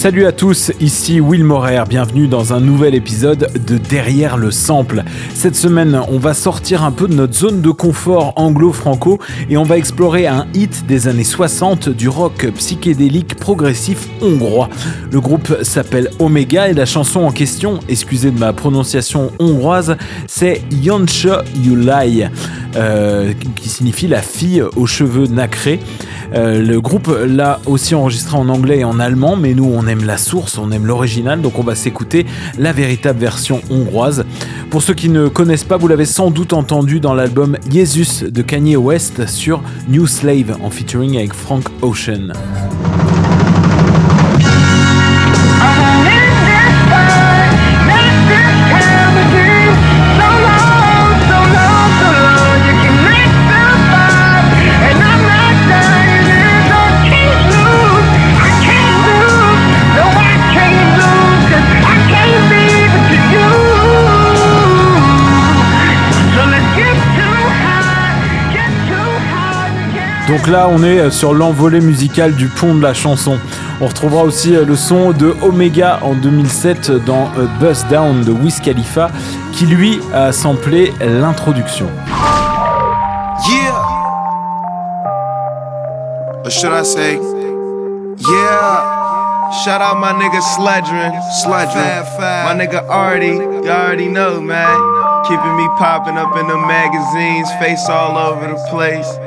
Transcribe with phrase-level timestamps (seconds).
[0.00, 5.04] Salut à tous, ici Will Morer, bienvenue dans un nouvel épisode de Derrière le sample.
[5.34, 9.18] Cette semaine, on va sortir un peu de notre zone de confort anglo-franco
[9.50, 14.70] et on va explorer un hit des années 60 du rock psychédélique progressif hongrois.
[15.12, 20.62] Le groupe s'appelle Omega et la chanson en question, excusez de ma prononciation hongroise, c'est
[20.70, 21.26] Yonche
[21.62, 22.30] Yulai,
[22.74, 25.78] euh, qui signifie la fille aux cheveux nacrés.
[26.34, 30.04] Euh, le groupe l'a aussi enregistré en anglais et en allemand, mais nous on aime
[30.04, 32.24] la source, on aime l'original, donc on va s'écouter
[32.58, 34.24] la véritable version hongroise.
[34.70, 38.42] Pour ceux qui ne connaissent pas, vous l'avez sans doute entendu dans l'album Jesus de
[38.42, 42.32] Kanye West sur New Slave en featuring avec Frank Ocean.
[70.30, 73.36] Donc là, on est sur l'envolée musicale du pont de la chanson.
[73.80, 77.28] On retrouvera aussi le son de Omega en 2007 dans
[77.58, 79.10] Buzz Down de Wiz Khalifa,
[79.52, 81.86] qui lui a samplé l'introduction.
[83.48, 83.74] Yeah.
[86.44, 87.18] Or should I say,
[88.30, 89.00] yeah.
[89.64, 91.10] Shout out my nigga Sledrin,
[91.42, 92.04] Sledrin,
[92.44, 94.78] my nigga Artie, you already know, man.
[95.26, 99.18] Keeping me popping up in the magazines, face all over the place.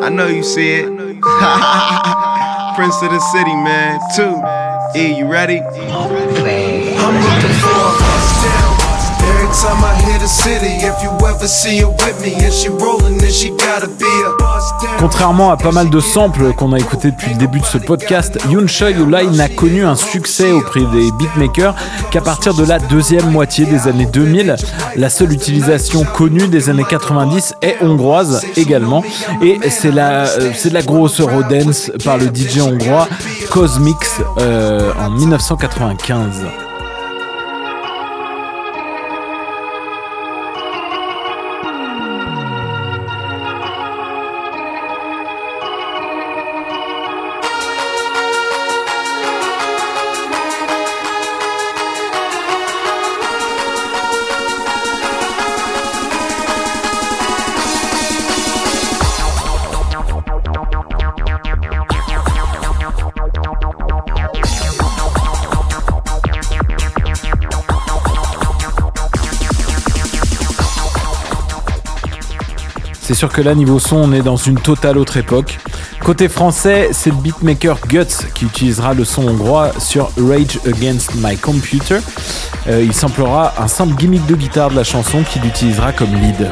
[0.00, 0.86] I know you see it.
[2.76, 3.98] Prince of the city, man.
[4.14, 4.38] Two.
[4.98, 5.60] E, you ready?
[5.60, 7.98] I'm looking for a.
[9.28, 12.68] Every time I hit a city, if you ever see her with me and she
[12.68, 14.37] rolling, then she gotta be a.
[14.98, 18.38] Contrairement à pas mal de samples qu'on a écoutés depuis le début de ce podcast,
[18.50, 21.74] Yunsha Yulai n'a connu un succès auprès des beatmakers
[22.10, 24.56] qu'à partir de la deuxième moitié des années 2000.
[24.96, 29.04] La seule utilisation connue des années 90 est hongroise également,
[29.42, 33.08] et c'est la, euh, de la grosse Eurodance par le DJ hongrois
[33.50, 36.67] Cosmix euh, en 1995.
[73.08, 75.56] C'est sûr que là, niveau son, on est dans une totale autre époque.
[76.04, 81.38] Côté français, c'est le beatmaker Guts qui utilisera le son hongrois sur Rage Against My
[81.38, 82.00] Computer.
[82.66, 86.50] Euh, il samplera un simple gimmick de guitare de la chanson qu'il utilisera comme lead.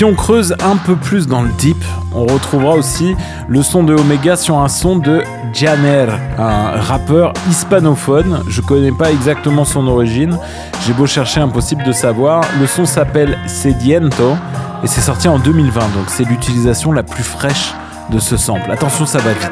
[0.00, 1.76] Si on creuse un peu plus dans le deep,
[2.14, 3.14] on retrouvera aussi
[3.48, 5.22] le son de Omega sur un son de
[5.52, 6.06] Janer,
[6.38, 8.42] un rappeur hispanophone.
[8.48, 10.38] Je connais pas exactement son origine,
[10.86, 12.42] j'ai beau chercher impossible de savoir.
[12.58, 14.38] Le son s'appelle Sediento
[14.82, 17.74] et c'est sorti en 2020, donc c'est l'utilisation la plus fraîche
[18.08, 18.70] de ce sample.
[18.70, 19.50] Attention, ça va vite.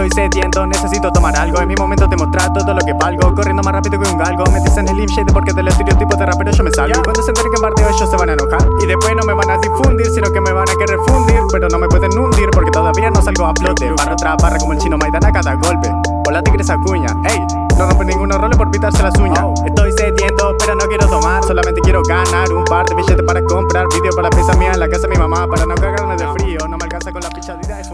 [0.00, 1.60] Estoy sediento, necesito tomar algo.
[1.60, 3.34] En mi momento demostrar todo lo que valgo.
[3.34, 4.44] Corriendo más rápido que un galgo.
[4.50, 6.98] Me dicen el shade porque del estereotipo de rapero yo me salgo.
[6.98, 8.66] Y cuando se enteren que en bardeo ellos se van a enojar.
[8.82, 11.40] Y después no me van a difundir, sino que me van a querer fundir.
[11.52, 13.92] Pero no me pueden hundir porque todavía no salgo a flote.
[13.92, 15.92] Barra tras barra como el chino Maidana a cada golpe.
[16.26, 17.44] Hola tigres acuña, ey.
[17.76, 19.42] No rompe ninguno role por pitarse las uñas.
[19.66, 21.42] Estoy sediento, pero no quiero tomar.
[21.44, 23.86] Solamente quiero ganar un par de billetes para comprar.
[23.88, 25.46] Vídeo para la pieza mía en la casa de mi mamá.
[25.46, 25.89] Para no cagarme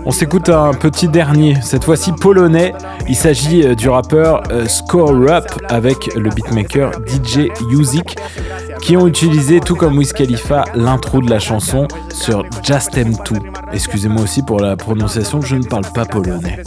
[0.08, 2.73] On s'écoute un petit dernier, cette fois-ci polonais.
[3.08, 8.17] Il s'agit euh, du rappeur euh, Score Up avec le beatmaker DJ Yuzik
[8.81, 13.41] qui ont utilisé, tout comme Wiz Khalifa, l'intro de la chanson sur Just M2.
[13.73, 16.62] Excusez-moi aussi pour la prononciation, je ne parle pas polonais.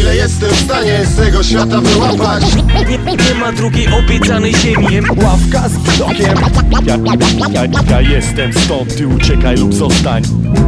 [0.00, 2.44] Ile jestem w stanie z tego świata wyłapać?
[3.28, 6.38] Nie, ma drugiej obiecanej ziemi Ławka z widokiem.
[6.86, 6.96] Ja,
[7.52, 10.22] ja, ja jestem stąd, ty uciekaj lub zostań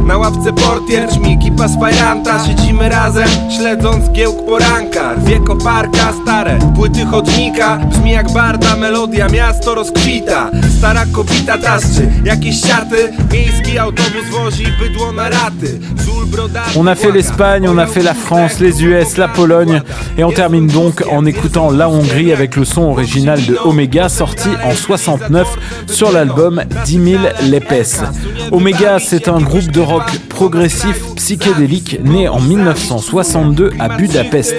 [0.05, 7.77] Na ławce portier, czmiki paspajranta Siedzimy razem, śledząc giełk poranka Rwie koparka, stare płyty chodnika
[7.77, 10.51] Brzmi jak barda, melodia, miasto rozkwita.
[10.77, 15.79] Stara kobita taszczy, jakieś siaty Miejski autobus wozi bydło na raty.
[16.05, 19.81] Żul brodaty On a fait l'Espagne, on a fait la France, les US, la Pologne.
[20.17, 24.49] et on termine donc en écoutant la Hongrie avec le son original de Omega sorti
[24.63, 25.47] en 69
[25.87, 28.03] sur l'album 10 000 Lepes.
[28.51, 34.55] Omega c'est un groupe de rock progressif psychédélique né en 1962 à Budapest.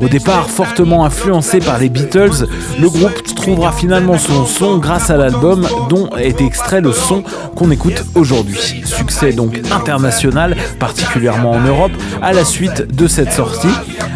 [0.00, 2.46] Au départ fortement influencé par les Beatles,
[2.80, 7.22] le groupe trouvera finalement son son grâce à l'album dont est extrait le son
[7.56, 8.82] qu'on écoute aujourd'hui.
[8.84, 13.68] Succès donc international, particulièrement en Europe, à la suite de cette sortie.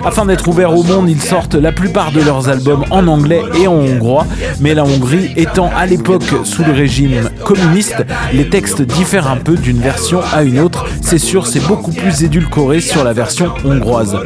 [0.05, 3.67] Afin d'être ouverts au monde, ils sortent la plupart de leurs albums en anglais et
[3.67, 4.27] en hongrois,
[4.61, 8.05] mais la Hongrie étant à l'époque sous le régime communiste,
[8.35, 10.85] les textes diffèrent un peu d'une version à une autre.
[11.01, 14.19] C'est sûr, c'est beaucoup plus édulcoré sur la version hongroise.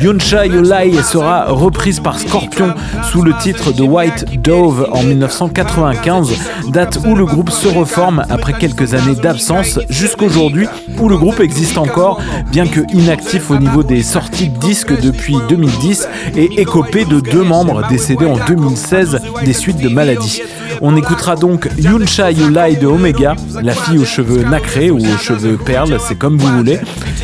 [0.00, 2.74] Yonsha Yolai sera reprise par Scorpion
[3.10, 6.32] sous le titre de White Dove en 1995,
[6.68, 10.68] date où le groupe se reforme après quelques années d'absence jusqu'aujourd'hui
[11.00, 12.20] où le groupe existe encore,
[12.52, 17.42] bien que inactif au niveau des sorties de disques depuis 2010 et écopé de deux
[17.42, 20.42] membres décédés en 2016 des suites de maladies.
[20.80, 25.56] On écoutera donc Yunsha Yulai de Omega, la fille aux cheveux nacrés ou aux cheveux
[25.56, 26.78] perles, c'est comme vous voulez.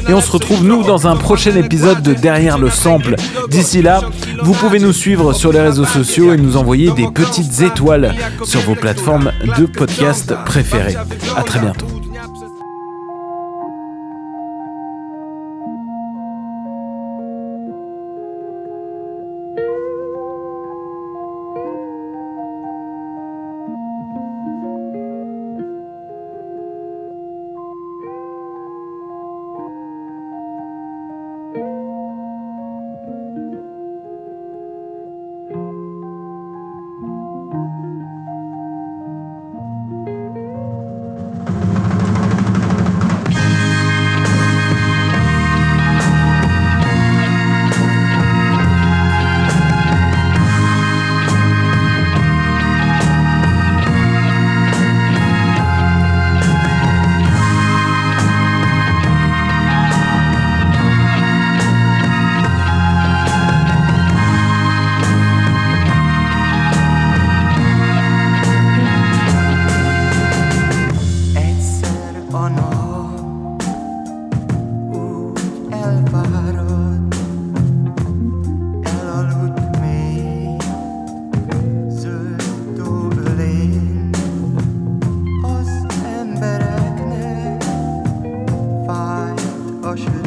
[0.09, 3.17] Et on se retrouve nous dans un prochain épisode de Derrière le sample.
[3.49, 4.01] D'ici là,
[4.43, 8.15] vous pouvez nous suivre sur les réseaux sociaux et nous envoyer des petites étoiles
[8.45, 10.97] sur vos plateformes de podcast préférées.
[11.37, 11.92] À très bientôt.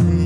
[0.01, 0.24] me.